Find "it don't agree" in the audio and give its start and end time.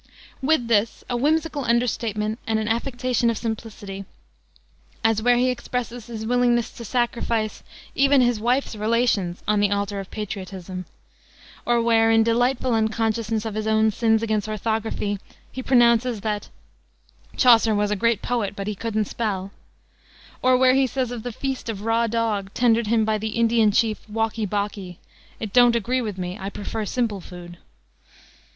25.39-26.01